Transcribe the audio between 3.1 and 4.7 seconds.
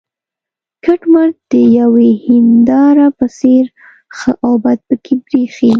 په څېر ښه او